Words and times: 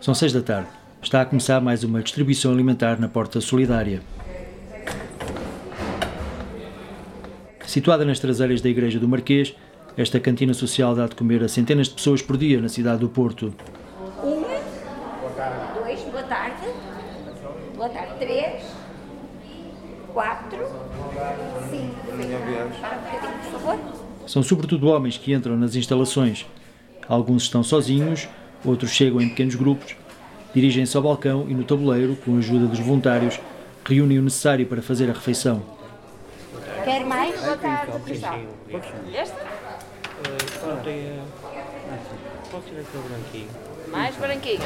São 0.00 0.12
seis 0.12 0.32
da 0.34 0.42
tarde. 0.42 0.68
Está 1.00 1.22
a 1.22 1.24
começar 1.24 1.62
mais 1.62 1.82
uma 1.82 2.02
distribuição 2.02 2.52
alimentar 2.52 3.00
na 3.00 3.08
Porta 3.08 3.40
Solidária. 3.40 4.02
Situada 7.66 8.04
nas 8.04 8.18
traseiras 8.18 8.60
da 8.60 8.68
Igreja 8.68 8.98
do 8.98 9.08
Marquês, 9.08 9.56
esta 9.96 10.20
cantina 10.20 10.52
social 10.52 10.94
dá 10.94 11.06
de 11.06 11.14
comer 11.14 11.42
a 11.42 11.48
centenas 11.48 11.88
de 11.88 11.94
pessoas 11.94 12.20
por 12.20 12.36
dia 12.36 12.60
na 12.60 12.68
cidade 12.68 13.00
do 13.00 13.08
Porto. 13.08 13.54
Um, 14.22 14.42
dois, 15.80 16.00
boa 16.02 16.22
tarde. 16.24 16.66
Boa 17.76 17.88
tarde. 17.88 18.12
Três, 18.18 18.62
quatro, 20.12 20.58
cinco. 21.70 21.94
Para 22.78 23.28
um 23.28 23.50
por 23.50 23.60
favor. 23.60 23.78
São 24.26 24.42
sobretudo 24.42 24.88
homens 24.88 25.16
que 25.16 25.32
entram 25.32 25.56
nas 25.56 25.74
instalações. 25.74 26.44
Alguns 27.10 27.42
estão 27.42 27.64
sozinhos, 27.64 28.28
outros 28.64 28.92
chegam 28.92 29.20
em 29.20 29.28
pequenos 29.28 29.56
grupos, 29.56 29.96
dirigem-se 30.54 30.96
ao 30.96 31.02
balcão 31.02 31.44
e 31.48 31.54
no 31.54 31.64
tabuleiro, 31.64 32.14
com 32.24 32.36
a 32.36 32.38
ajuda 32.38 32.68
dos 32.68 32.78
voluntários, 32.78 33.40
reúnem 33.84 34.20
o 34.20 34.22
necessário 34.22 34.64
para 34.64 34.80
fazer 34.80 35.10
a 35.10 35.12
refeição. 35.12 35.60
Quer 36.84 37.04
mais? 37.04 37.34
Boa 37.40 37.56
tarde. 37.56 37.92
Este? 39.12 39.34
Posso 42.48 42.68
tirar 42.68 42.80
aquele 42.80 43.08
branquinho? 43.08 43.48
Mais 43.90 44.14
branquinho. 44.14 44.60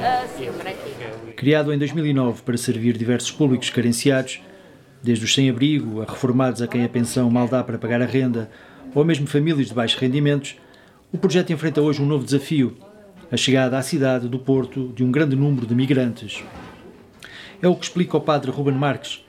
Ah, 0.00 0.26
sim, 0.38 0.48
branquinho. 0.52 1.34
Criado 1.34 1.72
em 1.72 1.78
2009 1.78 2.42
para 2.42 2.56
servir 2.56 2.96
diversos 2.96 3.32
públicos 3.32 3.68
carenciados, 3.68 4.40
desde 5.02 5.24
os 5.24 5.34
sem-abrigo 5.34 6.02
a 6.02 6.04
reformados 6.04 6.62
a 6.62 6.68
quem 6.68 6.84
a 6.84 6.88
pensão 6.88 7.28
mal 7.28 7.48
dá 7.48 7.64
para 7.64 7.78
pagar 7.78 8.00
a 8.00 8.06
renda, 8.06 8.48
ou 8.94 9.04
mesmo 9.04 9.26
famílias 9.26 9.66
de 9.66 9.74
baixos 9.74 9.98
rendimentos, 9.98 10.56
o 11.12 11.18
projeto 11.18 11.52
enfrenta 11.52 11.80
hoje 11.80 12.00
um 12.02 12.06
novo 12.06 12.24
desafio: 12.24 12.76
a 13.30 13.36
chegada 13.36 13.78
à 13.78 13.82
cidade 13.82 14.28
do 14.28 14.38
Porto 14.38 14.92
de 14.94 15.04
um 15.04 15.10
grande 15.10 15.36
número 15.36 15.66
de 15.66 15.74
migrantes. 15.74 16.44
É 17.62 17.68
o 17.68 17.74
que 17.74 17.84
explica 17.84 18.16
o 18.16 18.20
padre 18.20 18.50
Ruben 18.50 18.74
Marques, 18.74 19.24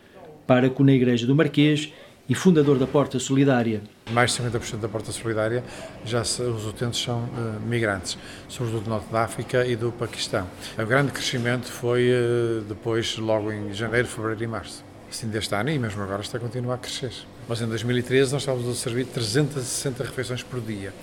pároco 0.47 0.83
na 0.83 0.93
Igreja 0.93 1.27
do 1.27 1.35
Marquês 1.35 1.91
e 2.29 2.35
fundador 2.35 2.77
da 2.77 2.87
Porta 2.87 3.19
Solidária. 3.19 3.81
Mais 4.11 4.33
de 4.33 4.41
50% 4.41 4.77
da 4.79 4.87
Porta 4.87 5.11
Solidária, 5.11 5.63
já 6.05 6.23
se, 6.23 6.41
os 6.41 6.65
utentes 6.65 7.01
são 7.01 7.23
uh, 7.23 7.59
migrantes, 7.67 8.17
sobretudo 8.47 8.85
do 8.85 8.89
Norte 8.89 9.11
da 9.11 9.23
África 9.23 9.65
e 9.65 9.75
do 9.75 9.91
Paquistão. 9.91 10.47
O 10.77 10.85
grande 10.85 11.11
crescimento 11.11 11.65
foi 11.65 12.09
uh, 12.09 12.61
depois, 12.61 13.17
logo 13.17 13.51
em 13.51 13.73
janeiro, 13.73 14.07
fevereiro 14.07 14.43
e 14.43 14.47
março. 14.47 14.83
Assim 15.09 15.27
deste 15.27 15.53
ano 15.53 15.71
e 15.71 15.77
mesmo 15.77 16.01
agora 16.01 16.21
está 16.21 16.37
a 16.37 16.41
continuar 16.41 16.75
a 16.75 16.77
crescer. 16.77 17.11
Mas 17.49 17.61
em 17.61 17.67
2013 17.67 18.31
nós 18.31 18.43
estávamos 18.43 18.69
a 18.69 18.73
servir 18.75 19.07
360 19.07 20.03
refeições 20.05 20.41
por 20.41 20.61
dia. 20.61 20.93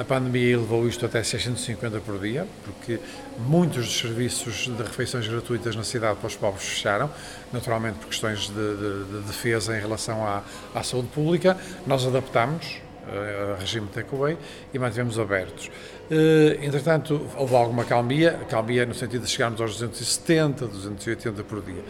A 0.00 0.04
pandemia 0.04 0.54
elevou 0.54 0.88
isto 0.88 1.04
até 1.04 1.22
650 1.22 2.00
por 2.00 2.18
dia, 2.18 2.46
porque 2.64 2.98
muitos 3.38 3.84
dos 3.84 3.98
serviços 3.98 4.66
de 4.74 4.82
refeições 4.82 5.28
gratuitas 5.28 5.76
na 5.76 5.84
cidade 5.84 6.16
para 6.16 6.26
os 6.26 6.34
pobres 6.34 6.64
fecharam, 6.64 7.10
naturalmente 7.52 7.98
por 7.98 8.08
questões 8.08 8.48
de, 8.48 8.54
de, 8.54 9.04
de 9.04 9.26
defesa 9.26 9.76
em 9.76 9.80
relação 9.80 10.26
à, 10.26 10.42
à 10.74 10.82
saúde 10.82 11.08
pública. 11.08 11.54
Nós 11.86 12.06
adaptámos 12.06 12.80
uh, 13.06 13.52
a 13.52 13.56
regime 13.60 13.88
takeaway 13.88 14.38
e 14.72 14.78
mantivemos 14.78 15.18
abertos. 15.18 15.66
Uh, 16.10 16.64
entretanto, 16.64 17.20
houve 17.36 17.54
alguma 17.54 17.84
calmia, 17.84 18.40
calmia 18.48 18.86
no 18.86 18.94
sentido 18.94 19.26
de 19.26 19.30
chegarmos 19.30 19.60
aos 19.60 19.72
270, 19.72 20.66
280 20.66 21.44
por 21.44 21.60
dia. 21.60 21.84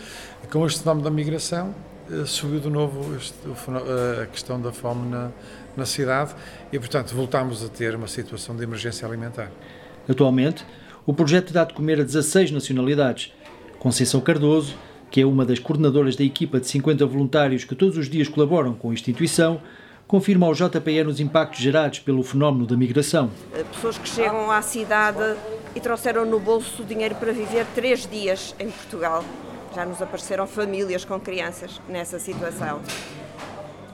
Com 0.50 0.66
este 0.66 0.80
fenómeno 0.80 1.04
da 1.04 1.12
migração, 1.12 1.72
subiu 2.26 2.60
de 2.60 2.68
novo 2.68 3.16
este, 3.16 3.34
a 4.22 4.26
questão 4.26 4.60
da 4.60 4.72
fome 4.72 5.08
na, 5.08 5.30
na 5.76 5.86
cidade 5.86 6.34
e, 6.72 6.78
portanto, 6.78 7.14
voltámos 7.14 7.64
a 7.64 7.68
ter 7.68 7.94
uma 7.94 8.08
situação 8.08 8.56
de 8.56 8.62
emergência 8.62 9.06
alimentar. 9.06 9.50
Atualmente, 10.08 10.64
o 11.06 11.14
projeto 11.14 11.52
dá 11.52 11.64
de 11.64 11.74
comer 11.74 12.00
a 12.00 12.04
16 12.04 12.50
nacionalidades. 12.50 13.32
Conceição 13.78 14.20
Cardoso, 14.20 14.76
que 15.10 15.20
é 15.20 15.26
uma 15.26 15.44
das 15.44 15.58
coordenadoras 15.58 16.16
da 16.16 16.24
equipa 16.24 16.60
de 16.60 16.66
50 16.68 17.04
voluntários 17.06 17.64
que 17.64 17.74
todos 17.74 17.96
os 17.96 18.08
dias 18.08 18.28
colaboram 18.28 18.74
com 18.74 18.90
a 18.90 18.92
instituição, 18.92 19.60
confirma 20.06 20.46
ao 20.46 20.54
JPE 20.54 21.02
os 21.06 21.20
impactos 21.20 21.60
gerados 21.60 22.00
pelo 22.00 22.22
fenómeno 22.22 22.66
da 22.66 22.76
migração. 22.76 23.30
Pessoas 23.72 23.96
que 23.96 24.08
chegam 24.08 24.50
à 24.50 24.60
cidade 24.60 25.36
e 25.74 25.80
trouxeram 25.80 26.26
no 26.26 26.40
bolso 26.40 26.84
dinheiro 26.84 27.14
para 27.14 27.32
viver 27.32 27.64
três 27.74 28.06
dias 28.06 28.54
em 28.58 28.68
Portugal. 28.68 29.24
Já 29.74 29.84
nos 29.84 30.02
apareceram 30.02 30.46
famílias 30.46 31.04
com 31.04 31.18
crianças 31.20 31.80
nessa 31.88 32.18
situação 32.18 32.80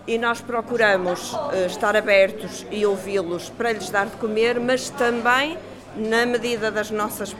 e 0.06 0.18
nós 0.18 0.40
procuramos 0.40 1.32
uh, 1.32 1.66
estar 1.66 1.96
abertos 1.96 2.64
e 2.70 2.86
ouvi-los 2.86 3.50
para 3.50 3.72
lhes 3.72 3.90
dar 3.90 4.06
de 4.06 4.16
comer, 4.16 4.60
mas 4.60 4.88
também, 4.90 5.58
na 5.96 6.24
medida 6.24 6.70
das 6.70 6.90
nossas 6.90 7.34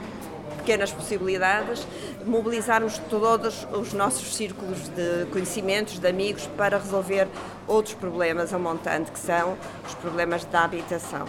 pequenas 0.57 0.91
possibilidades, 0.91 1.87
mobilizarmos 2.25 2.97
todos 3.09 3.65
os 3.71 3.93
nossos 3.93 4.35
círculos 4.35 4.89
de 4.89 5.25
conhecimentos, 5.31 5.97
de 5.97 6.07
amigos, 6.07 6.45
para 6.57 6.77
resolver 6.77 7.27
outros 7.65 7.95
problemas 7.95 8.53
a 8.53 8.59
montante, 8.59 9.11
que 9.11 9.19
são 9.19 9.57
os 9.87 9.95
problemas 9.95 10.43
da 10.43 10.65
habitação. 10.65 11.25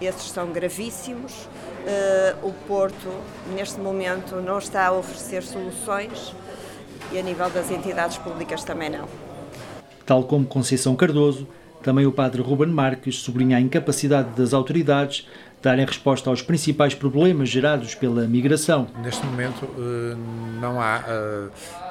Esses 0.00 0.30
são 0.30 0.50
gravíssimos. 0.50 1.46
Uh, 1.80 2.48
o 2.48 2.52
Porto, 2.68 3.08
neste 3.54 3.80
momento, 3.80 4.36
não 4.36 4.58
está 4.58 4.86
a 4.86 4.92
oferecer 4.92 5.42
soluções 5.42 6.34
e, 7.10 7.18
a 7.18 7.22
nível 7.22 7.48
das 7.50 7.70
entidades 7.70 8.18
públicas, 8.18 8.62
também 8.64 8.90
não. 8.90 9.08
Tal 10.04 10.24
como 10.24 10.44
Conceição 10.46 10.94
Cardoso, 10.94 11.48
também 11.82 12.04
o 12.04 12.12
padre 12.12 12.42
Ruben 12.42 12.68
Marques 12.68 13.16
sublinha 13.20 13.56
a 13.56 13.60
incapacidade 13.60 14.30
das 14.36 14.52
autoridades 14.52 15.26
darem 15.62 15.84
resposta 15.84 16.28
aos 16.30 16.42
principais 16.42 16.94
problemas 16.94 17.48
gerados 17.48 17.94
pela 17.94 18.26
migração. 18.26 18.86
Neste 19.02 19.24
momento 19.24 19.68
eh, 19.78 20.16
não 20.60 20.80
há 20.80 21.02
eh, 21.06 21.48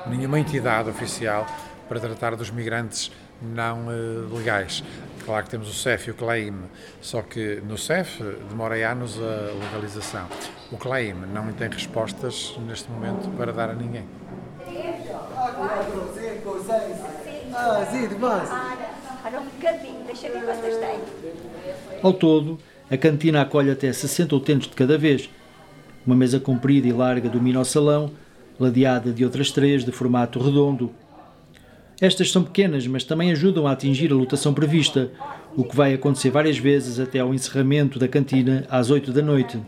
nenhuma 0.07 0.39
entidade 0.39 0.89
oficial 0.89 1.45
para 1.87 1.99
tratar 1.99 2.35
dos 2.35 2.49
migrantes 2.51 3.11
não 3.41 3.91
eh, 3.91 4.35
legais. 4.35 4.83
Claro 5.25 5.45
que 5.45 5.51
temos 5.51 5.69
o 5.69 5.73
CEF 5.73 6.07
e 6.07 6.11
o 6.11 6.15
CLAIM, 6.15 6.55
só 7.01 7.21
que 7.21 7.61
no 7.67 7.77
CEF 7.77 8.23
demora 8.49 8.75
anos 8.89 9.19
a 9.19 9.53
legalização. 9.65 10.27
O 10.71 10.77
CLAIM 10.77 11.13
não 11.33 11.51
tem 11.53 11.69
respostas 11.69 12.57
neste 12.65 12.89
momento 12.89 13.29
para 13.37 13.51
dar 13.51 13.69
a 13.69 13.73
ninguém. 13.73 14.05
Ah, 17.53 17.85
um. 22.01 22.07
Ao 22.07 22.13
todo, 22.13 22.59
a 22.89 22.97
cantina 22.97 23.41
acolhe 23.41 23.69
até 23.69 23.91
60 23.91 24.35
utentes 24.35 24.69
de 24.69 24.75
cada 24.75 24.97
vez. 24.97 25.29
Uma 26.05 26.15
mesa 26.15 26.39
comprida 26.39 26.87
e 26.87 26.91
larga 26.93 27.29
domina 27.29 27.59
o 27.59 27.65
salão, 27.65 28.11
ladeada 28.59 29.11
de 29.11 29.23
outras 29.23 29.51
três 29.51 29.83
de 29.83 29.91
formato 29.91 30.39
redondo. 30.39 30.91
Estas 32.01 32.31
são 32.31 32.43
pequenas, 32.43 32.87
mas 32.87 33.03
também 33.03 33.31
ajudam 33.31 33.67
a 33.67 33.71
atingir 33.73 34.09
a 34.11 34.15
lotação 34.15 34.53
prevista, 34.53 35.11
o 35.55 35.65
que 35.65 35.75
vai 35.75 35.93
acontecer 35.93 36.29
várias 36.29 36.57
vezes 36.57 36.97
até 36.97 37.19
ao 37.19 37.33
encerramento 37.33 37.99
da 37.99 38.07
cantina 38.07 38.65
às 38.69 38.89
8 38.89 39.11
da 39.11 39.21
noite. 39.21 39.59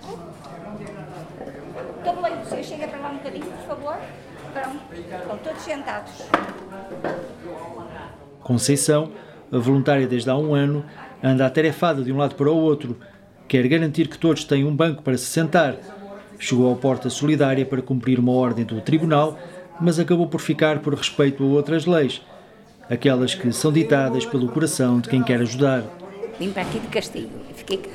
Tabuleiro, 2.05 2.37
você 2.45 2.63
chega 2.63 2.87
para 2.87 2.99
lá 2.99 3.09
um 3.09 3.17
bocadinho, 3.17 3.45
por 3.45 3.67
favor. 3.67 3.97
Pronto, 4.53 4.79
estão 4.93 5.37
todos 5.39 5.61
sentados. 5.61 6.11
Conceição, 8.39 9.11
a 9.51 9.57
voluntária 9.57 10.07
desde 10.07 10.29
há 10.29 10.37
um 10.37 10.55
ano, 10.55 10.85
anda 11.21 11.45
atarefada 11.45 12.01
de 12.01 12.13
um 12.13 12.17
lado 12.17 12.35
para 12.35 12.49
o 12.49 12.55
outro. 12.55 12.97
Quer 13.45 13.67
garantir 13.67 14.07
que 14.07 14.17
todos 14.17 14.45
têm 14.45 14.63
um 14.63 14.73
banco 14.73 15.01
para 15.01 15.17
se 15.17 15.25
sentar. 15.25 15.75
Chegou 16.39 16.71
à 16.71 16.75
porta 16.77 17.09
solidária 17.09 17.65
para 17.65 17.81
cumprir 17.81 18.17
uma 18.19 18.31
ordem 18.31 18.63
do 18.63 18.79
tribunal, 18.79 19.37
mas 19.81 19.99
acabou 19.99 20.27
por 20.27 20.39
ficar 20.39 20.79
por 20.79 20.93
respeito 20.93 21.43
a 21.43 21.47
outras 21.47 21.85
leis, 21.85 22.21
aquelas 22.89 23.33
que 23.33 23.51
são 23.51 23.71
ditadas 23.71 24.25
pelo 24.25 24.47
coração 24.47 24.99
de 24.99 25.09
quem 25.09 25.23
quer 25.23 25.41
ajudar. 25.41 25.83
Vim 26.39 26.51
para 26.51 26.61
aqui 26.61 26.79
de 26.79 26.87
castigo 26.87 27.31
e 27.49 27.53
fiquei 27.53 27.77
cá. 27.77 27.89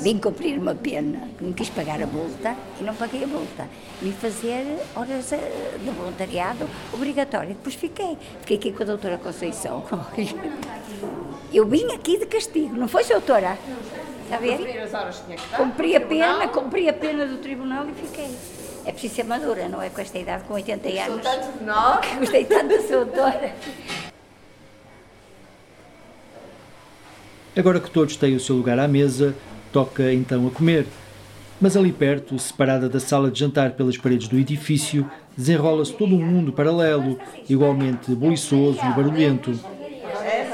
Vim 0.00 0.18
cumprir 0.18 0.58
uma 0.58 0.74
pena, 0.74 1.28
não 1.38 1.52
quis 1.52 1.68
pagar 1.68 2.02
a 2.02 2.06
multa 2.06 2.56
e 2.80 2.84
não 2.84 2.94
paguei 2.94 3.24
a 3.24 3.26
multa. 3.26 3.68
Vim 4.00 4.12
fazer 4.12 4.64
horas 4.96 5.30
eh, 5.32 5.78
de 5.78 5.90
voluntariado 5.90 6.66
obrigatório. 6.92 7.50
Depois 7.50 7.74
fiquei. 7.74 8.16
Fiquei 8.40 8.56
aqui 8.56 8.72
com 8.72 8.82
a 8.82 8.86
doutora 8.86 9.18
Conceição. 9.18 9.84
Eu 11.52 11.66
vim 11.66 11.92
aqui 11.92 12.18
de 12.18 12.24
castigo, 12.24 12.74
não 12.74 12.88
foi, 12.88 13.04
doutora? 13.04 13.58
Está 14.24 14.36
a 14.36 14.38
ver? 14.38 14.58
Cumpri 15.54 15.94
a 15.94 16.00
pena, 16.00 16.48
cumpri 16.48 16.88
a 16.88 16.92
pena 16.94 17.26
do 17.26 17.36
tribunal 17.36 17.86
e 17.86 17.92
fiquei. 17.92 18.63
É 18.86 18.92
preciso 18.92 19.14
ser 19.14 19.24
madura, 19.24 19.68
não 19.68 19.80
é 19.80 19.88
com 19.88 20.00
esta 20.00 20.18
idade, 20.18 20.44
com 20.44 20.54
80 20.54 20.88
anos. 20.88 21.06
Gostou 21.06 21.20
tanto 21.20 21.58
de 21.58 21.64
nós? 21.64 22.06
Gostei 22.20 22.44
tanto 22.44 22.68
da 22.68 22.82
sua 22.82 23.04
doutora. 23.04 23.54
Agora 27.56 27.80
que 27.80 27.90
todos 27.90 28.16
têm 28.16 28.34
o 28.34 28.40
seu 28.40 28.56
lugar 28.56 28.78
à 28.78 28.86
mesa, 28.88 29.34
toca 29.72 30.12
então 30.12 30.46
a 30.46 30.50
comer. 30.50 30.86
Mas 31.60 31.76
ali 31.76 31.92
perto, 31.92 32.38
separada 32.38 32.88
da 32.88 32.98
sala 33.00 33.30
de 33.30 33.38
jantar 33.38 33.70
pelas 33.72 33.96
paredes 33.96 34.28
do 34.28 34.36
edifício, 34.38 35.08
desenrola-se 35.36 35.92
todo 35.92 36.14
um 36.14 36.22
mundo 36.22 36.52
paralelo, 36.52 37.18
igualmente 37.48 38.12
buliçoso 38.14 38.80
e 38.80 38.88
barulhento. 38.94 39.52
É. 40.24 40.44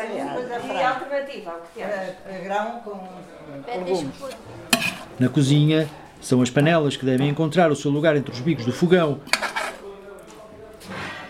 E 0.69 0.83
a 0.83 0.91
alternativa? 0.91 1.61
Que 1.75 1.81
temos? 1.81 2.45
Grão 2.45 2.81
com. 2.85 3.01
Na 5.19 5.29
cozinha, 5.29 5.89
são 6.21 6.43
as 6.43 6.51
panelas 6.51 6.97
que 6.97 7.05
devem 7.05 7.29
encontrar 7.29 7.71
o 7.71 7.77
seu 7.77 7.91
lugar 7.91 8.17
entre 8.17 8.33
os 8.33 8.41
bicos 8.41 8.65
do 8.65 8.73
fogão. 8.73 9.21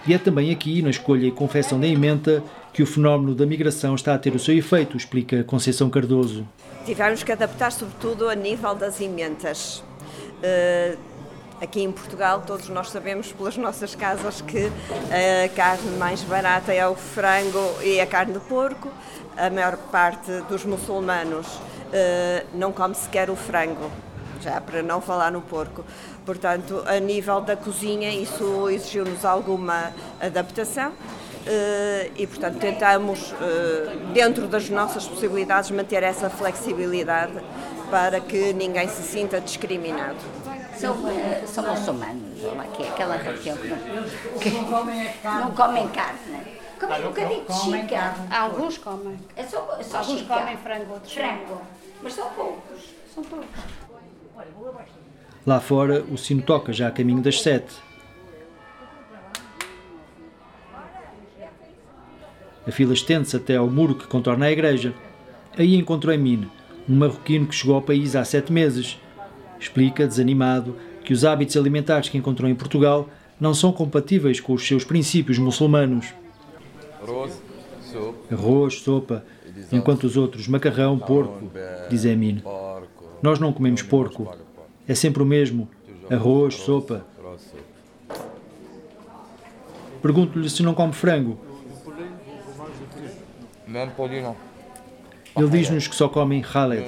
E 0.06 0.14
é 0.14 0.18
também 0.18 0.50
aqui, 0.50 0.82
na 0.82 0.90
escolha 0.90 1.26
e 1.26 1.30
confecção 1.30 1.78
da 1.78 1.86
emenda, 1.86 2.42
que 2.72 2.82
o 2.82 2.86
fenómeno 2.86 3.34
da 3.34 3.44
migração 3.44 3.94
está 3.94 4.14
a 4.14 4.18
ter 4.18 4.34
o 4.34 4.38
seu 4.38 4.56
efeito, 4.56 4.96
explica 4.96 5.44
Conceição 5.44 5.90
Cardoso. 5.90 6.46
Tivemos 6.84 7.22
que 7.22 7.32
adaptar, 7.32 7.70
sobretudo, 7.70 8.28
a 8.28 8.34
nível 8.34 8.74
das 8.74 9.00
emendas. 9.00 9.82
Uh, 10.42 10.98
aqui 11.60 11.82
em 11.82 11.92
Portugal, 11.92 12.42
todos 12.46 12.68
nós 12.70 12.88
sabemos 12.90 13.30
pelas 13.32 13.56
nossas 13.56 13.94
casas 13.94 14.40
que 14.40 14.66
a 15.44 15.48
carne 15.50 15.90
mais 15.98 16.22
barata 16.22 16.72
é 16.72 16.86
o 16.88 16.94
frango 16.94 17.76
e 17.82 18.00
a 18.00 18.06
carne 18.06 18.32
de 18.32 18.40
porco. 18.40 18.90
A 19.36 19.50
maior 19.50 19.76
parte 19.76 20.30
dos 20.48 20.64
muçulmanos 20.64 21.46
uh, 21.46 22.46
não 22.54 22.72
come 22.72 22.94
sequer 22.94 23.30
o 23.30 23.36
frango, 23.36 23.90
já 24.40 24.60
para 24.60 24.82
não 24.82 25.00
falar 25.00 25.30
no 25.30 25.40
porco. 25.40 25.84
Portanto, 26.24 26.82
a 26.86 26.98
nível 26.98 27.40
da 27.40 27.56
cozinha, 27.56 28.10
isso 28.10 28.68
exigiu-nos 28.68 29.24
alguma 29.24 29.92
adaptação. 30.20 30.92
Uh, 31.40 32.12
e, 32.16 32.26
portanto, 32.26 32.58
tentamos, 32.58 33.32
uh, 33.32 34.12
dentro 34.12 34.46
das 34.46 34.68
nossas 34.68 35.06
possibilidades, 35.06 35.70
manter 35.70 36.02
essa 36.02 36.28
flexibilidade 36.28 37.32
para 37.90 38.20
que 38.20 38.52
ninguém 38.52 38.86
se 38.88 39.02
sinta 39.02 39.40
discriminado. 39.40 40.18
São, 40.76 40.92
uh, 40.92 41.46
são 41.46 41.66
muçulmanos, 41.66 42.42
lá, 42.42 42.64
que 42.64 42.82
é 42.82 42.88
aquela 42.88 43.16
região 43.16 43.56
que 43.56 43.68
não, 43.68 43.78
que 44.38 44.50
não 44.50 45.50
comem 45.52 45.88
carne. 45.88 46.60
Comem 46.78 47.00
um 47.00 47.08
bocadinho 47.08 47.44
de 47.44 47.54
chica. 47.54 48.14
Alguns 48.30 48.78
comem. 48.78 49.18
É 49.36 49.44
só, 49.44 49.76
é 49.78 49.82
só 49.82 49.98
Alguns 49.98 50.20
chica. 50.20 50.34
comem 50.34 50.56
frango, 50.56 50.92
outros 50.94 51.12
Frango. 51.12 51.60
Mas 52.02 52.14
são 52.14 52.30
poucos. 52.30 52.94
São 53.14 53.22
poucos. 53.24 53.89
Lá 55.46 55.60
fora, 55.60 56.04
o 56.10 56.16
sino 56.16 56.42
toca 56.42 56.72
já 56.72 56.88
a 56.88 56.90
caminho 56.90 57.22
das 57.22 57.40
sete. 57.40 57.74
A 62.66 62.70
fila 62.70 62.92
estende-se 62.92 63.36
até 63.36 63.56
ao 63.56 63.68
muro 63.68 63.94
que 63.94 64.06
contorna 64.06 64.46
a 64.46 64.52
igreja. 64.52 64.94
Aí 65.56 65.74
encontrou 65.74 66.14
Emine, 66.14 66.48
um 66.88 66.94
marroquino 66.96 67.46
que 67.46 67.54
chegou 67.54 67.74
ao 67.74 67.82
país 67.82 68.14
há 68.14 68.24
sete 68.24 68.52
meses. 68.52 68.98
Explica, 69.58 70.06
desanimado, 70.06 70.76
que 71.04 71.12
os 71.12 71.24
hábitos 71.24 71.56
alimentares 71.56 72.08
que 72.08 72.18
encontrou 72.18 72.48
em 72.48 72.54
Portugal 72.54 73.08
não 73.40 73.54
são 73.54 73.72
compatíveis 73.72 74.38
com 74.40 74.52
os 74.52 74.66
seus 74.66 74.84
princípios 74.84 75.38
muçulmanos. 75.38 76.14
Arroz, 78.30 78.74
sopa, 78.74 79.24
enquanto 79.72 80.04
os 80.04 80.16
outros 80.16 80.46
macarrão, 80.46 80.98
porco, 80.98 81.50
diz 81.88 82.04
Emine. 82.04 82.42
Nós 83.22 83.38
não 83.38 83.52
comemos 83.52 83.82
porco. 83.82 84.32
É 84.86 84.94
sempre 84.94 85.22
o 85.22 85.26
mesmo: 85.26 85.68
arroz, 86.10 86.54
sopa. 86.54 87.04
Pergunto-lhe 90.02 90.48
se 90.48 90.62
não 90.62 90.74
come 90.74 90.92
frango. 90.92 91.38
Ele 95.36 95.48
diz-nos 95.48 95.86
que 95.86 95.94
só 95.94 96.08
comem 96.08 96.42
haled, 96.42 96.84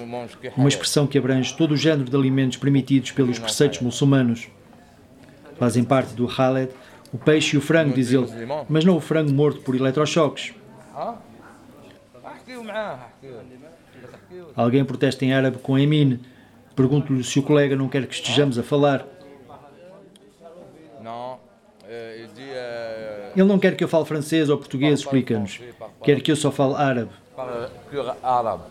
uma 0.57 0.69
expressão 0.69 1.07
que 1.07 1.17
abrange 1.17 1.57
todo 1.57 1.73
o 1.73 1.77
género 1.77 2.11
de 2.11 2.17
alimentos 2.17 2.57
permitidos 2.57 3.13
pelos 3.13 3.39
preceitos 3.39 3.81
muçulmanos. 3.81 4.49
Fazem 5.59 5.85
parte 5.85 6.15
do 6.15 6.27
haled 6.27 6.73
o 7.13 7.19
peixe 7.19 7.57
e 7.57 7.59
o 7.59 7.61
frango, 7.61 7.95
diz 7.95 8.11
ele, 8.11 8.27
mas 8.69 8.85
não 8.85 8.97
o 8.97 9.01
frango 9.01 9.31
morto 9.31 9.61
por 9.61 9.75
eletrochoques. 9.75 10.55
Alguém 14.55 14.85
protesta 14.85 15.25
em 15.25 15.33
árabe 15.33 15.59
com 15.59 15.79
Emin. 15.79 16.21
Pergunto-lhe 16.75 17.23
se 17.25 17.39
o 17.39 17.43
colega 17.43 17.77
não 17.77 17.89
quer 17.89 18.07
que 18.07 18.15
estejamos 18.15 18.59
a 18.59 18.63
falar. 18.63 19.07
Ele 23.35 23.45
não 23.45 23.59
quer 23.59 23.77
que 23.77 23.85
eu 23.85 23.89
fale 23.89 24.05
francês 24.05 24.49
ou 24.49 24.59
português, 24.59 25.01
explica-nos. 25.01 25.61
Quer 26.03 26.21
que 26.21 26.31
eu 26.31 26.37
só 26.37 26.51
fale 26.51 26.75
árabe. 26.75 27.11
árabe. 28.23 28.63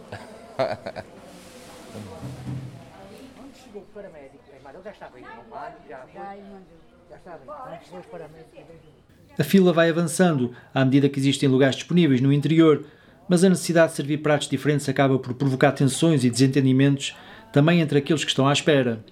A 9.38 9.44
fila 9.44 9.74
vai 9.74 9.90
avançando 9.90 10.56
à 10.74 10.84
medida 10.84 11.10
que 11.10 11.20
existem 11.20 11.48
lugares 11.48 11.76
disponíveis 11.76 12.22
no 12.22 12.34
interior, 12.34 12.86
mas 13.32 13.46
a 13.46 13.50
necessidade 13.50 13.92
de 13.92 13.96
servir 13.96 14.18
pratos 14.18 14.50
diferentes 14.50 14.90
acaba 14.90 15.18
por 15.18 15.34
provocar 15.34 15.72
tensões 15.72 16.26
e 16.26 16.30
desentendimentos 16.30 17.16
também 17.54 17.80
entre 17.80 17.98
aqueles 17.98 18.26
que 18.26 18.30
estão 18.30 18.46
à 18.46 18.52
espera. 18.52 19.06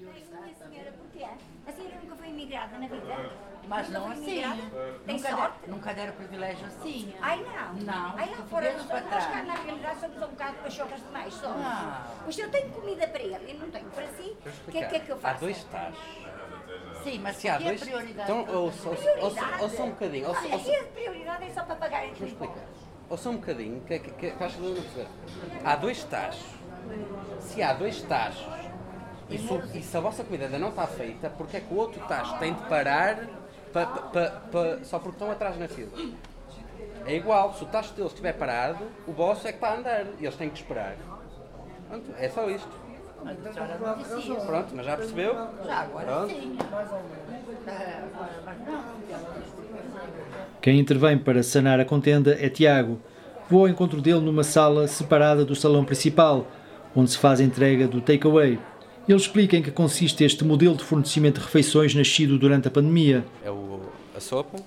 A 1.66 1.72
senhora 1.72 1.96
nunca 2.04 2.16
foi 2.18 2.28
imigrada 2.28 2.78
na 2.80 2.88
vida? 2.88 3.30
Mas 3.66 3.90
não 3.90 4.12
assim. 4.12 4.44
Tem 5.06 5.16
Nunca, 5.16 5.30
sorte? 5.30 5.54
der, 5.62 5.70
nunca 5.74 5.94
deram 5.94 6.14
privilégio 6.14 6.66
assim. 6.66 7.14
Ai 7.22 7.38
não. 7.38 7.82
Não, 7.82 8.14
Ai 8.18 8.30
lá 8.30 8.38
fora 8.50 8.74
nós, 8.74 8.88
nós 8.90 9.26
cá 9.26 9.44
na 9.44 9.54
realidade 9.54 10.00
somos 10.02 10.18
um 10.18 10.28
bocado 10.28 10.56
pachorras 10.64 11.00
demais 11.02 11.34
só. 11.36 11.54
Não. 11.54 11.94
Mas 12.26 12.36
se 12.36 12.42
eu 12.42 12.50
tenho 12.50 12.70
comida 12.72 13.08
para 13.08 13.22
ele 13.24 13.40
e 13.48 13.54
não 13.54 13.70
tenho 13.72 13.86
para 13.86 14.08
si, 14.08 14.36
o 14.68 14.72
que, 14.72 14.78
é- 14.80 14.84
que 14.86 14.96
é 14.98 15.00
que 15.00 15.10
eu 15.12 15.16
Há 15.16 15.20
faço? 15.20 15.40
dois 15.40 15.64
tachos. 15.64 15.98
Sim, 17.06 17.20
mas 17.20 17.38
Se 17.38 17.48
há 17.48 17.56
é 17.56 17.60
dois. 17.60 17.82
Então, 17.88 18.46
ou, 18.50 18.56
ou, 18.56 18.64
ou, 18.66 19.62
ou 19.62 19.70
só 19.70 19.84
um 19.86 19.90
bocadinho. 19.92 20.28
Ou, 20.28 20.36
Olha, 20.36 20.56
ou, 20.58 20.62
e 20.70 20.76
a 20.76 20.84
prioridade 20.84 21.44
é 21.46 21.50
só 21.52 21.64
para 21.64 21.76
pagar 21.76 22.06
em 22.06 22.14
Vou 22.14 22.28
Lisboa. 22.28 22.50
explicar. 22.50 22.79
Ou 23.10 23.18
só 23.18 23.30
um 23.32 23.36
bocadinho, 23.38 23.82
que, 23.82 23.98
que, 24.00 24.12
que, 24.12 24.32
que 24.32 24.44
acho 24.44 24.56
que 24.58 24.62
não 24.62 24.74
perceber. 24.76 25.08
Há 25.66 25.76
dois 25.76 26.04
tachos. 26.04 26.46
Se 27.42 27.62
há 27.64 27.74
dois 27.74 28.02
tachos 28.04 28.46
e 29.30 29.38
se, 29.38 29.52
o- 29.54 29.64
e 29.76 29.82
se 29.82 29.98
a 29.98 30.00
vossa 30.00 30.24
comida 30.24 30.46
ainda 30.46 30.60
não 30.60 30.70
está 30.70 30.86
feita, 30.88 31.30
porque 31.30 31.58
é 31.58 31.60
que 31.60 31.74
o 31.74 31.78
outro 31.78 32.00
tacho 32.08 32.38
tem 32.40 32.54
de 32.54 32.62
parar 32.64 33.18
pa, 33.74 33.86
pa, 33.86 34.42
pa, 34.52 34.80
só 34.84 34.98
porque 35.00 35.16
estão 35.16 35.32
atrás 35.32 35.58
na 35.58 35.68
fila? 35.68 35.92
É 37.06 37.16
igual, 37.16 37.54
se 37.54 37.64
o 37.64 37.68
tacho 37.68 37.94
deles 37.94 38.12
estiver 38.12 38.34
parado, 38.34 38.86
o 39.08 39.12
vosso 39.12 39.48
é 39.48 39.52
que 39.52 39.58
está 39.58 39.70
a 39.70 39.76
andar 39.78 40.06
e 40.20 40.26
eles 40.26 40.36
têm 40.36 40.50
que 40.50 40.58
esperar. 40.58 40.96
Pronto, 41.88 42.12
é 42.18 42.30
só 42.30 42.50
isto. 42.50 42.70
Pronto, 44.46 44.76
mas 44.76 44.86
já 44.86 44.96
percebeu? 44.98 45.34
Já 45.66 45.80
agora 45.82 46.06
Pronto. 46.06 46.30
sim. 46.34 46.58
Quem 50.62 50.80
intervém 50.80 51.18
para 51.18 51.42
sanar 51.42 51.80
a 51.80 51.86
contenda 51.86 52.38
é 52.40 52.50
Tiago. 52.50 53.00
Vou 53.50 53.62
ao 53.62 53.70
encontro 53.70 54.02
dele 54.02 54.20
numa 54.20 54.44
sala 54.44 54.88
separada 54.88 55.46
do 55.46 55.56
salão 55.56 55.84
principal, 55.84 56.48
onde 56.96 57.12
se 57.12 57.18
faz 57.18 57.40
a 57.40 57.44
entrega 57.44 57.88
do 57.88 58.02
takeaway. 58.02 58.60
Ele 59.08 59.18
explica 59.18 59.58
em 59.58 59.64
que 59.64 59.72
consiste 59.72 60.24
este 60.24 60.44
modelo 60.44 60.76
de 60.76 60.84
fornecimento 60.84 61.40
de 61.40 61.46
refeições 61.46 61.96
nascido 61.96 62.38
durante 62.38 62.68
a 62.68 62.72
pandemia. 62.72 63.26
É 63.44 63.50
o, 63.50 63.80
a 64.16 64.20
sopa 64.20 64.60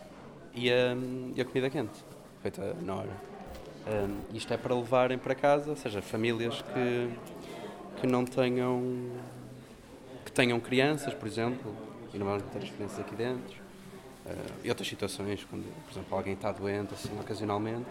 e 0.55 0.69
a, 0.71 0.97
e 1.37 1.41
a 1.41 1.45
comida 1.45 1.71
quente, 1.71 2.03
feita 2.43 2.75
na 2.83 2.97
hora. 2.97 3.11
Hum, 3.87 4.17
isto 4.35 4.53
é 4.53 4.57
para 4.57 4.75
levarem 4.75 5.19
para 5.19 5.35
casa, 5.35 5.71
ou 5.71 5.77
seja, 5.77 6.03
famílias 6.03 6.63
que, 6.63 7.09
que 8.01 8.07
não 8.07 8.25
tenham 8.25 8.83
que 10.25 10.33
tenham 10.33 10.59
crianças, 10.59 11.15
por 11.15 11.29
exemplo, 11.29 11.75
e 12.13 12.19
não 12.19 12.27
vão 12.27 12.41
ter 12.41 12.59
as 12.59 12.71
crianças 12.71 12.99
aqui 12.99 13.15
dentro. 13.15 13.62
Uh, 14.33 14.35
e 14.65 14.69
outras 14.71 14.89
situações, 14.89 15.45
quando, 15.51 15.65
por 15.85 15.93
exemplo, 15.93 16.17
alguém 16.17 16.33
está 16.33 16.51
doente, 16.53 16.95
assim, 16.95 17.11
ocasionalmente, 17.21 17.91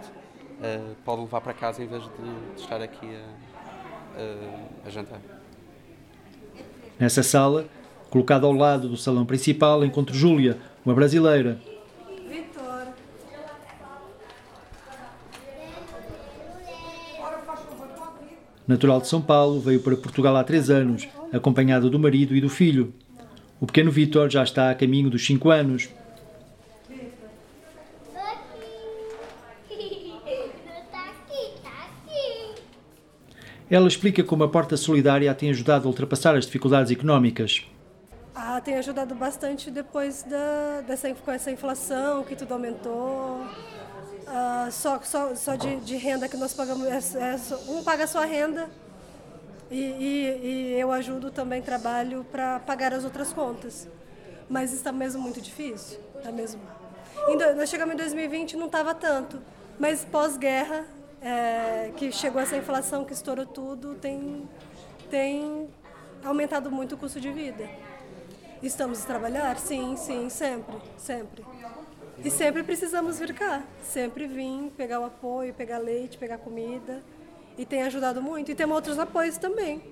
uh, 0.59 0.95
pode 1.05 1.21
levar 1.21 1.39
para 1.41 1.53
casa 1.53 1.83
em 1.83 1.87
vez 1.87 2.01
de, 2.01 2.09
de 2.55 2.61
estar 2.61 2.81
aqui 2.81 3.05
a, 3.05 4.85
a, 4.85 4.87
a 4.87 4.89
jantar. 4.89 5.19
Nessa 6.97 7.21
sala, 7.21 7.67
colocada 8.09 8.47
ao 8.47 8.53
lado 8.53 8.89
do 8.89 8.97
salão 8.97 9.23
principal, 9.25 9.85
encontro 9.85 10.15
Júlia, 10.15 10.57
uma 10.83 10.95
brasileira. 10.95 11.61
Natural 18.67 19.01
de 19.01 19.07
São 19.07 19.21
Paulo, 19.21 19.59
veio 19.59 19.81
para 19.81 19.95
Portugal 19.97 20.35
há 20.35 20.43
três 20.43 20.69
anos, 20.69 21.07
acompanhada 21.31 21.89
do 21.89 21.99
marido 21.99 22.35
e 22.35 22.41
do 22.41 22.49
filho. 22.49 22.93
O 23.59 23.67
pequeno 23.67 23.91
Vítor 23.91 24.29
já 24.29 24.43
está 24.43 24.71
a 24.71 24.75
caminho 24.75 25.09
dos 25.09 25.25
cinco 25.25 25.49
anos. 25.49 25.89
Tá 30.91 31.09
aqui, 31.09 31.61
tá 31.61 31.69
aqui. 31.85 32.55
Ela 33.71 33.87
explica 33.87 34.21
como 34.21 34.43
a 34.43 34.49
Porta 34.49 34.75
Solidária 34.75 35.31
a 35.31 35.33
tem 35.33 35.49
ajudado 35.49 35.85
a 35.85 35.87
ultrapassar 35.87 36.35
as 36.35 36.45
dificuldades 36.45 36.91
económicas. 36.91 37.65
Ah, 38.35 38.59
tem 38.59 38.75
ajudado 38.75 39.15
bastante 39.15 39.71
depois 39.71 40.23
da, 40.23 40.81
dessa, 40.85 41.13
com 41.13 41.31
essa 41.31 41.49
inflação 41.49 42.21
que 42.25 42.35
tudo 42.35 42.53
aumentou. 42.53 43.45
Ah, 44.27 44.67
só 44.69 44.99
só, 45.01 45.33
só 45.35 45.55
de, 45.55 45.77
de 45.77 45.95
renda 45.95 46.27
que 46.27 46.35
nós 46.35 46.53
pagamos, 46.53 46.85
é, 46.85 46.97
é 46.97 47.71
um 47.71 47.81
paga 47.81 48.03
a 48.03 48.07
sua 48.07 48.25
renda 48.25 48.69
e, 49.69 49.79
e, 49.79 50.75
e 50.75 50.77
eu 50.77 50.91
ajudo 50.91 51.31
também, 51.31 51.61
trabalho 51.61 52.25
para 52.29 52.59
pagar 52.59 52.93
as 52.93 53.05
outras 53.05 53.31
contas. 53.31 53.87
Mas 54.49 54.73
está 54.73 54.91
mesmo 54.91 55.21
muito 55.21 55.39
difícil, 55.39 55.97
tá 56.21 56.29
mesmo. 56.29 56.59
Em 57.29 57.37
nós 57.55 57.69
chegamos 57.69 57.93
em 57.93 57.97
2020 57.97 58.57
não 58.57 58.65
estava 58.65 58.93
tanto, 58.93 59.39
mas 59.79 60.03
pós-guerra, 60.03 60.83
é, 61.21 61.91
que 61.95 62.11
chegou 62.11 62.41
essa 62.41 62.57
inflação 62.57 63.05
que 63.05 63.13
estourou 63.13 63.45
tudo, 63.45 63.95
tem, 63.95 64.49
tem 65.09 65.69
aumentado 66.23 66.71
muito 66.71 66.95
o 66.95 66.97
custo 66.97 67.19
de 67.19 67.31
vida. 67.31 67.69
Estamos 68.61 69.03
a 69.03 69.05
trabalhar? 69.05 69.57
Sim, 69.57 69.95
sim, 69.97 70.29
sempre, 70.29 70.75
sempre. 70.97 71.45
E 72.23 72.29
sempre 72.29 72.63
precisamos 72.63 73.17
vir 73.17 73.33
cá, 73.33 73.63
sempre 73.81 74.27
vir, 74.27 74.71
pegar 74.77 74.99
o 74.99 75.05
apoio, 75.05 75.53
pegar 75.53 75.79
leite, 75.79 76.17
pegar 76.17 76.37
comida. 76.37 77.01
E 77.57 77.65
tem 77.65 77.83
ajudado 77.83 78.21
muito. 78.21 78.51
E 78.51 78.55
temos 78.55 78.75
outros 78.75 78.99
apoios 78.99 79.37
também. 79.37 79.83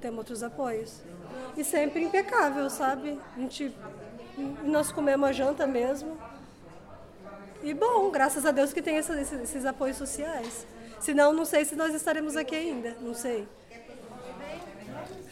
Temos 0.00 0.18
outros 0.18 0.42
apoios. 0.42 1.02
E 1.56 1.62
sempre 1.62 2.02
impecável, 2.02 2.68
sabe? 2.68 3.20
A 3.36 3.40
gente, 3.40 3.74
nós 4.64 4.90
comemos 4.90 5.28
a 5.28 5.32
janta 5.32 5.66
mesmo. 5.66 6.18
E 7.62 7.74
bom, 7.74 8.10
graças 8.10 8.46
a 8.46 8.50
Deus 8.50 8.72
que 8.72 8.80
tem 8.80 8.96
esses, 8.96 9.32
esses 9.32 9.66
apoios 9.66 9.96
sociais. 9.96 10.66
Senão, 10.98 11.32
não 11.32 11.44
sei 11.44 11.64
se 11.64 11.76
nós 11.76 11.94
estaremos 11.94 12.36
aqui 12.36 12.54
ainda, 12.54 12.96
não 13.02 13.14
sei. 13.14 13.46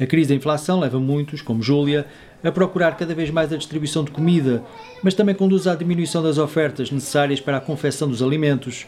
A 0.00 0.06
crise 0.06 0.28
da 0.28 0.34
inflação 0.34 0.78
leva 0.78 1.00
muitos, 1.00 1.42
como 1.42 1.62
Júlia, 1.62 2.06
a 2.42 2.52
procurar 2.52 2.96
cada 2.96 3.14
vez 3.14 3.30
mais 3.30 3.52
a 3.52 3.56
distribuição 3.56 4.04
de 4.04 4.12
comida, 4.12 4.62
mas 5.02 5.14
também 5.14 5.34
conduz 5.34 5.66
à 5.66 5.74
diminuição 5.74 6.22
das 6.22 6.38
ofertas 6.38 6.90
necessárias 6.90 7.40
para 7.40 7.56
a 7.56 7.60
confecção 7.60 8.08
dos 8.08 8.22
alimentos. 8.22 8.86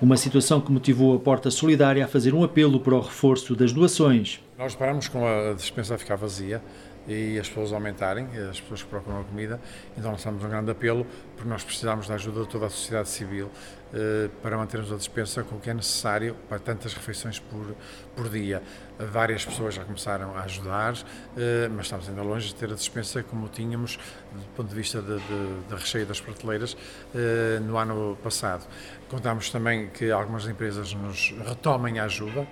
Uma 0.00 0.16
situação 0.16 0.60
que 0.60 0.70
motivou 0.70 1.14
a 1.16 1.18
Porta 1.18 1.50
Solidária 1.50 2.04
a 2.04 2.08
fazer 2.08 2.34
um 2.34 2.42
apelo 2.42 2.80
para 2.80 2.94
o 2.94 3.00
reforço 3.00 3.54
das 3.54 3.72
doações. 3.72 4.40
Nós 4.58 4.74
paramos 4.74 5.08
com 5.08 5.24
a 5.24 5.54
dispensa 5.54 5.94
a 5.94 5.98
ficar 5.98 6.16
vazia 6.16 6.60
e 7.06 7.38
as 7.38 7.48
pessoas 7.48 7.72
aumentarem, 7.72 8.26
as 8.50 8.60
pessoas 8.60 8.82
que 8.82 8.88
procuram 8.88 9.20
a 9.20 9.24
comida, 9.24 9.60
então 9.96 10.10
lançamos 10.10 10.42
um 10.44 10.48
grande 10.48 10.70
apelo, 10.70 11.06
porque 11.36 11.48
nós 11.48 11.64
precisamos 11.64 12.08
da 12.08 12.14
ajuda 12.14 12.42
de 12.42 12.48
toda 12.48 12.66
a 12.66 12.70
sociedade 12.70 13.08
civil 13.08 13.50
eh, 13.94 14.30
para 14.42 14.56
mantermos 14.56 14.90
a 14.90 14.96
dispensa 14.96 15.42
com 15.42 15.56
o 15.56 15.60
que 15.60 15.68
é 15.68 15.74
necessário 15.74 16.34
para 16.48 16.58
tantas 16.58 16.94
refeições 16.94 17.38
por, 17.38 17.74
por 18.16 18.30
dia. 18.30 18.62
Várias 18.98 19.44
pessoas 19.44 19.74
já 19.74 19.84
começaram 19.84 20.34
a 20.34 20.44
ajudar, 20.44 20.94
eh, 21.36 21.68
mas 21.68 21.86
estamos 21.86 22.08
ainda 22.08 22.22
longe 22.22 22.48
de 22.48 22.54
ter 22.54 22.70
a 22.70 22.74
dispensa 22.74 23.22
como 23.22 23.48
tínhamos 23.48 23.98
do 24.32 24.46
ponto 24.56 24.68
de 24.68 24.74
vista 24.74 25.02
de, 25.02 25.18
de, 25.18 25.68
de 25.68 25.74
recheio 25.74 26.06
das 26.06 26.22
prateleiras 26.22 26.74
eh, 27.14 27.60
no 27.60 27.76
ano 27.76 28.16
passado. 28.22 28.66
Contamos 29.10 29.50
também 29.50 29.90
que 29.90 30.10
algumas 30.10 30.46
empresas 30.46 30.94
nos 30.94 31.34
retomem 31.46 31.98
a 31.98 32.04
ajuda, 32.04 32.48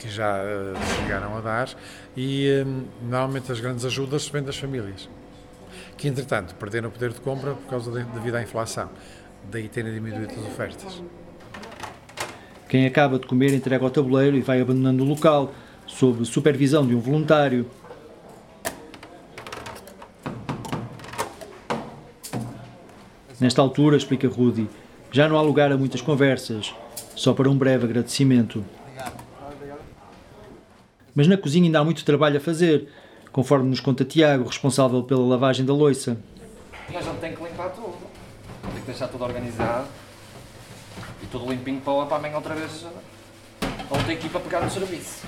que 0.00 0.08
já 0.08 0.38
uh, 0.38 0.96
chegaram 0.96 1.36
a 1.36 1.40
dar 1.42 1.68
e 2.16 2.64
um, 2.66 2.84
normalmente 3.02 3.52
as 3.52 3.60
grandes 3.60 3.84
ajudas 3.84 4.26
vêm 4.28 4.42
das 4.42 4.56
famílias, 4.56 5.08
que 5.96 6.08
entretanto 6.08 6.54
perderam 6.54 6.88
o 6.88 6.92
poder 6.92 7.12
de 7.12 7.20
compra 7.20 7.52
por 7.52 7.68
causa 7.68 7.90
de, 7.92 8.02
devido 8.04 8.36
à 8.36 8.42
inflação, 8.42 8.88
daí 9.50 9.68
terem 9.68 9.92
diminuído 9.92 10.32
as 10.32 10.46
ofertas. 10.46 11.02
Quem 12.66 12.86
acaba 12.86 13.18
de 13.18 13.26
comer 13.26 13.52
entrega 13.52 13.84
ao 13.84 13.90
tabuleiro 13.90 14.36
e 14.36 14.40
vai 14.40 14.60
abandonando 14.60 15.04
o 15.04 15.06
local, 15.06 15.52
sob 15.86 16.24
supervisão 16.24 16.86
de 16.86 16.94
um 16.94 17.00
voluntário. 17.00 17.66
Nesta 23.38 23.60
altura, 23.60 23.96
explica 23.96 24.28
Rudy, 24.28 24.68
já 25.10 25.28
não 25.28 25.36
há 25.36 25.42
lugar 25.42 25.72
a 25.72 25.76
muitas 25.76 26.00
conversas, 26.00 26.72
só 27.16 27.34
para 27.34 27.50
um 27.50 27.56
breve 27.56 27.84
agradecimento. 27.84 28.64
Mas 31.14 31.26
na 31.26 31.36
cozinha 31.36 31.64
ainda 31.64 31.80
há 31.80 31.84
muito 31.84 32.04
trabalho 32.04 32.36
a 32.36 32.40
fazer, 32.40 32.88
conforme 33.32 33.68
nos 33.68 33.80
conta 33.80 34.04
Tiago, 34.04 34.46
responsável 34.46 35.02
pela 35.02 35.26
lavagem 35.26 35.64
da 35.64 35.72
loiça. 35.72 36.16
A 36.88 37.00
gente 37.00 37.18
tem 37.20 37.34
que 37.34 37.42
limpar 37.42 37.70
tudo. 37.70 37.94
Tem 38.62 38.80
que 38.80 38.86
deixar 38.86 39.08
tudo 39.08 39.24
organizado 39.24 39.86
e 41.22 41.26
tudo 41.26 41.50
limpinho 41.50 41.80
para, 41.80 42.06
para 42.06 42.16
amanhã 42.16 42.36
outra 42.36 42.54
vez 42.54 42.86
a 43.90 43.96
outra 43.96 44.12
equipa 44.12 44.38
pegar 44.40 44.60
no 44.60 44.70
serviço. 44.70 45.26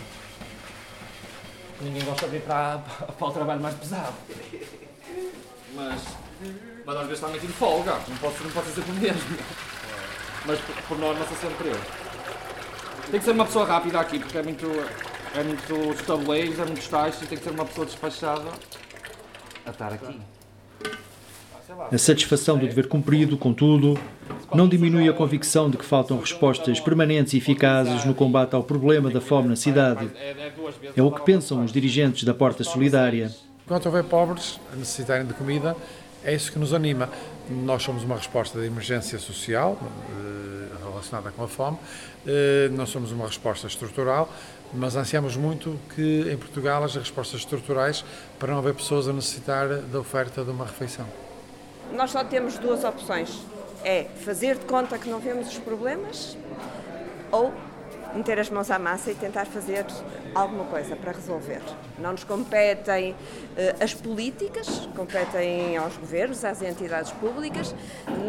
Ninguém 1.80 2.04
gosta 2.04 2.28
de 2.28 2.36
ir 2.36 2.42
para, 2.42 2.78
para 2.78 3.26
o 3.26 3.32
trabalho 3.32 3.60
mais 3.60 3.74
pesado. 3.74 4.14
Mas, 5.74 6.02
mas 6.86 6.96
às 6.96 7.06
vezes 7.06 7.20
também 7.20 7.40
tiro 7.40 7.52
folga. 7.54 7.98
Não 8.08 8.16
posso, 8.18 8.44
não 8.44 8.50
posso 8.50 8.70
ser 8.70 8.82
por 8.82 8.94
mesmo. 8.94 9.38
Mas 10.46 10.60
por, 10.60 10.74
por 10.76 10.98
norma 10.98 11.26
sou 11.26 11.36
sempre 11.36 11.68
eu. 11.68 11.80
Tem 13.10 13.18
que 13.18 13.24
ser 13.24 13.32
uma 13.32 13.44
pessoa 13.44 13.66
rápida 13.66 14.00
aqui, 14.00 14.18
porque 14.20 14.38
é 14.38 14.42
muito, 14.42 14.66
é 15.34 15.42
muitos 15.42 16.06
tabuleiros, 16.06 16.58
é 16.58 16.64
muitos 16.64 16.88
taxas, 16.88 17.28
tem 17.28 17.38
que 17.38 17.44
ser 17.44 17.50
uma 17.50 17.64
pessoa 17.64 17.86
despachada 17.86 18.50
a 19.64 19.70
estar 19.70 19.92
aqui. 19.92 20.20
A 21.90 21.98
satisfação 21.98 22.58
do 22.58 22.66
dever 22.66 22.86
cumprido, 22.86 23.36
contudo, 23.38 23.98
não 24.54 24.68
diminui 24.68 25.08
a 25.08 25.12
convicção 25.12 25.70
de 25.70 25.78
que 25.78 25.84
faltam 25.84 26.18
respostas 26.18 26.78
permanentes 26.78 27.32
e 27.32 27.38
eficazes 27.38 28.04
no 28.04 28.14
combate 28.14 28.54
ao 28.54 28.62
problema 28.62 29.10
da 29.10 29.20
fome 29.20 29.48
na 29.48 29.56
cidade. 29.56 30.10
É 30.94 31.02
o 31.02 31.10
que 31.10 31.22
pensam 31.22 31.64
os 31.64 31.72
dirigentes 31.72 32.24
da 32.24 32.34
Porta 32.34 32.62
Solidária. 32.62 33.30
Enquanto 33.64 33.86
houver 33.86 34.04
pobres 34.04 34.60
a 34.72 34.76
necessitarem 34.76 35.26
de 35.26 35.32
comida, 35.32 35.74
é 36.22 36.34
isso 36.34 36.52
que 36.52 36.58
nos 36.58 36.74
anima. 36.74 37.08
Nós 37.48 37.82
somos 37.82 38.04
uma 38.04 38.16
resposta 38.16 38.60
de 38.60 38.66
emergência 38.66 39.18
social 39.18 39.78
eh, 39.80 40.78
relacionada 40.84 41.30
com 41.30 41.44
a 41.44 41.48
fome, 41.48 41.78
eh, 42.26 42.68
não 42.72 42.86
somos 42.86 43.12
uma 43.12 43.26
resposta 43.26 43.66
estrutural, 43.66 44.28
mas 44.74 44.96
ansiamos 44.96 45.36
muito 45.36 45.78
que 45.94 46.30
em 46.30 46.36
Portugal 46.36 46.84
haja 46.84 47.00
respostas 47.00 47.40
estruturais 47.40 48.04
para 48.38 48.52
não 48.52 48.58
haver 48.58 48.74
pessoas 48.74 49.08
a 49.08 49.12
necessitar 49.12 49.68
da 49.68 50.00
oferta 50.00 50.44
de 50.44 50.50
uma 50.50 50.64
refeição. 50.64 51.06
Nós 51.92 52.10
só 52.10 52.24
temos 52.24 52.58
duas 52.58 52.84
opções: 52.84 53.40
é 53.84 54.04
fazer 54.24 54.56
de 54.56 54.64
conta 54.64 54.98
que 54.98 55.08
não 55.08 55.20
vemos 55.20 55.48
os 55.48 55.58
problemas 55.58 56.36
ou 57.30 57.52
meter 58.14 58.38
as 58.38 58.50
mãos 58.50 58.70
à 58.70 58.78
massa 58.78 59.10
e 59.10 59.14
tentar 59.14 59.46
fazer 59.46 59.86
alguma 60.34 60.64
coisa 60.64 60.94
para 60.96 61.12
resolver. 61.12 61.60
Não 61.98 62.12
nos 62.12 62.24
competem 62.24 63.14
eh, 63.56 63.74
as 63.80 63.94
políticas, 63.94 64.88
competem 64.94 65.76
aos 65.76 65.96
governos, 65.96 66.44
às 66.44 66.60
entidades 66.62 67.10
públicas. 67.12 67.74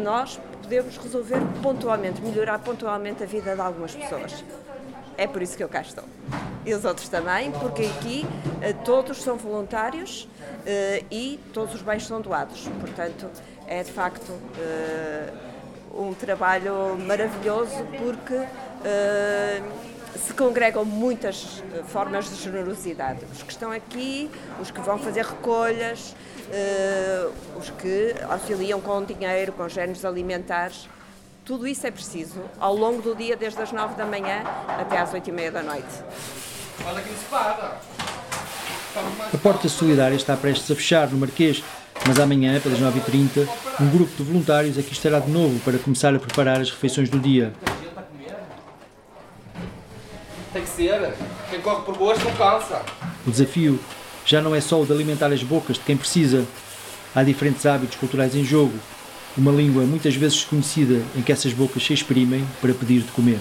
Nós 0.02 0.40
podemos 0.62 0.96
resolver 0.96 1.40
pontualmente, 1.62 2.22
melhorar 2.22 2.58
pontualmente 2.60 3.22
a 3.22 3.26
vida 3.26 3.54
de 3.54 3.60
algumas 3.60 3.94
pessoas. 3.94 4.42
É 5.16 5.26
por 5.26 5.42
isso 5.42 5.56
que 5.56 5.62
eu 5.62 5.68
cá 5.68 5.80
estou. 5.80 6.04
E 6.66 6.74
os 6.74 6.84
outros 6.84 7.08
também, 7.08 7.52
porque 7.52 7.82
aqui 7.82 8.26
eh, 8.62 8.72
todos 8.72 9.22
são 9.22 9.36
voluntários 9.36 10.28
eh, 10.66 11.04
e 11.10 11.38
todos 11.52 11.74
os 11.74 11.82
bens 11.82 12.06
são 12.06 12.20
doados. 12.20 12.66
Portanto, 12.80 13.30
é 13.66 13.82
de 13.82 13.92
facto 13.92 14.32
um 15.94 16.12
trabalho 16.12 16.98
maravilhoso 16.98 17.84
porque 17.98 18.34
se 20.16 20.32
congregam 20.34 20.84
muitas 20.84 21.62
formas 21.86 22.28
de 22.28 22.36
generosidade. 22.36 23.20
Os 23.32 23.42
que 23.42 23.52
estão 23.52 23.70
aqui, 23.70 24.30
os 24.60 24.70
que 24.70 24.80
vão 24.80 24.98
fazer 24.98 25.24
recolhas, 25.24 26.14
os 27.56 27.70
que 27.70 28.14
auxiliam 28.28 28.80
com 28.80 29.04
dinheiro, 29.04 29.52
com 29.52 29.68
géneros 29.68 30.04
alimentares. 30.04 30.88
Tudo 31.44 31.66
isso 31.66 31.86
é 31.86 31.90
preciso 31.90 32.40
ao 32.58 32.74
longo 32.74 33.02
do 33.02 33.14
dia, 33.14 33.36
desde 33.36 33.60
as 33.60 33.70
nove 33.70 33.94
da 33.96 34.06
manhã 34.06 34.42
até 34.66 34.96
às 34.96 35.12
oito 35.12 35.28
e 35.28 35.32
meia 35.32 35.52
da 35.52 35.62
noite. 35.62 35.84
Olha 36.86 37.02
que 37.02 37.12
espada! 37.12 37.72
A 39.30 39.38
porta 39.38 39.68
solidária 39.68 40.14
está 40.14 40.36
prestes 40.38 40.70
a 40.70 40.74
fechar 40.74 41.10
no 41.10 41.18
Marquês, 41.18 41.62
mas 42.06 42.18
amanhã, 42.18 42.58
pelas 42.60 42.78
9h30, 42.78 43.46
um 43.78 43.90
grupo 43.90 44.12
de 44.16 44.22
voluntários 44.22 44.78
aqui 44.78 44.92
estará 44.92 45.18
de 45.18 45.30
novo 45.30 45.60
para 45.60 45.76
começar 45.78 46.14
a 46.14 46.18
preparar 46.18 46.62
as 46.62 46.70
refeições 46.70 47.10
do 47.10 47.18
dia. 47.18 47.52
Tem 50.50 50.62
que 50.62 50.68
ser. 50.68 51.14
Quem 51.50 51.60
corre 51.60 51.82
por 51.82 51.98
boas 51.98 52.24
não 52.24 52.32
cansa. 52.36 52.80
O 53.26 53.30
desafio 53.30 53.78
já 54.24 54.40
não 54.40 54.54
é 54.54 54.62
só 54.62 54.80
o 54.80 54.86
de 54.86 54.92
alimentar 54.92 55.30
as 55.30 55.42
bocas 55.42 55.76
de 55.76 55.82
quem 55.82 55.96
precisa. 55.96 56.46
Há 57.14 57.22
diferentes 57.22 57.66
hábitos 57.66 57.96
culturais 57.96 58.34
em 58.34 58.44
jogo. 58.44 58.78
Uma 59.36 59.50
língua 59.50 59.84
muitas 59.84 60.14
vezes 60.14 60.38
desconhecida 60.38 61.02
em 61.16 61.22
que 61.22 61.32
essas 61.32 61.52
bocas 61.52 61.84
se 61.84 61.92
exprimem 61.92 62.46
para 62.60 62.72
pedir 62.72 63.02
de 63.02 63.10
comer. 63.10 63.40